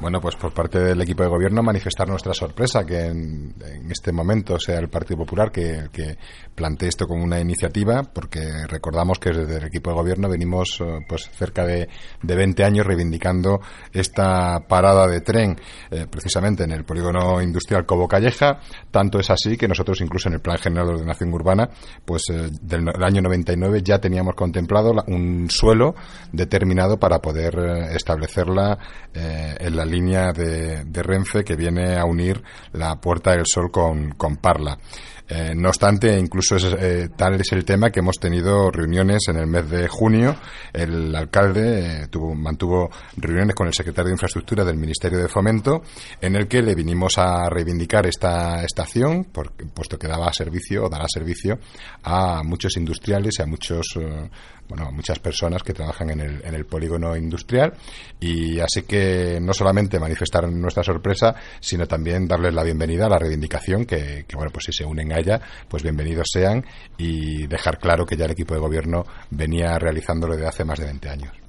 [0.00, 3.52] Bueno, pues por parte del equipo de gobierno manifestar nuestra sorpresa que en,
[3.90, 6.16] este momento sea el Partido Popular que, que,
[6.54, 10.98] plantee esto como una iniciativa, porque recordamos que desde el equipo de gobierno venimos eh,
[11.08, 11.88] pues cerca de,
[12.22, 13.60] de 20 años reivindicando
[13.92, 15.56] esta parada de tren
[15.90, 18.58] eh, precisamente en el polígono industrial Cobo Calleja.
[18.90, 21.68] Tanto es así que nosotros incluso en el Plan General de Ordenación Urbana,
[22.04, 25.94] pues eh, del, del, año 99 ya teníamos contemplado la, un suelo
[26.32, 27.56] determinado para poder
[27.92, 28.78] establecerla
[29.14, 34.78] en la línea de, Renfe que viene a unir la Puerta del Sol con, Parla.
[35.30, 39.36] Eh, no obstante, incluso es, eh, tal es el tema que hemos tenido reuniones en
[39.36, 40.34] el mes de junio.
[40.72, 45.82] El alcalde eh, tuvo, mantuvo reuniones con el secretario de Infraestructura del Ministerio de Fomento,
[46.20, 50.88] en el que le vinimos a reivindicar esta estación, porque, puesto que daba servicio o
[50.88, 51.58] dará servicio
[52.04, 53.98] a muchos industriales y a muchos
[54.68, 57.72] bueno, muchas personas que trabajan en el, en el polígono industrial
[58.20, 59.54] y así que no
[60.00, 64.64] manifestar nuestra sorpresa, sino también darles la bienvenida a la reivindicación que, que, bueno, pues
[64.66, 66.64] si se unen a ella, pues bienvenidos sean
[66.96, 70.86] y dejar claro que ya el equipo de gobierno venía realizándolo desde hace más de
[70.86, 71.47] 20 años.